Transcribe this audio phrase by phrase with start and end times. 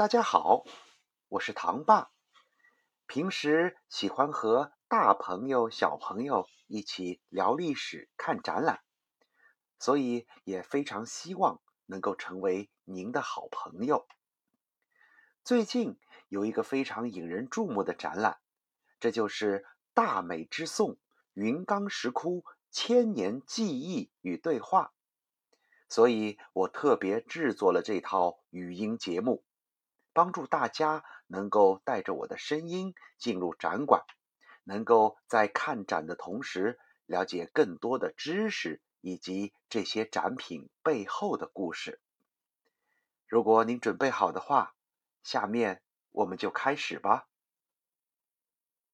[0.00, 0.64] 大家好，
[1.28, 2.10] 我是唐爸。
[3.06, 8.80] 平时喜欢和大朋友、小朋友一起聊历史、看展览，
[9.78, 14.06] 所以也非常希望能够成为您的好朋友。
[15.44, 18.38] 最近有一个非常引人注目的展览，
[19.00, 19.58] 这就是
[19.92, 20.96] 《大美之宋——
[21.34, 24.94] 云冈石窟千年记忆与对话》，
[25.94, 29.44] 所以我特别制作了这套语音节目。
[30.12, 34.02] 帮助大家能够带着我的声音进入展馆，
[34.64, 42.00] 能够在看展的同时了解更多的知识以及这些展品背后的故事。
[43.26, 44.74] 如果您准备好的话，
[45.22, 47.28] 下面我们就开始吧。